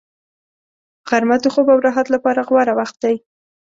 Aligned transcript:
غرمه 1.09 1.37
د 1.41 1.45
خوب 1.53 1.67
او 1.73 1.79
راحت 1.85 2.07
لپاره 2.15 2.41
غوره 2.47 2.73
وخت 2.79 2.95
دی 3.03 3.15